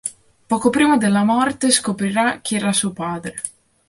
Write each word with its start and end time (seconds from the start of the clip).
Poco 0.47 0.71
prima 0.71 0.97
della 0.97 1.21
morte 1.23 1.69
scoprirà 1.69 2.39
chi 2.39 2.55
era 2.55 2.73
suo 2.73 2.91
padre. 2.91 3.35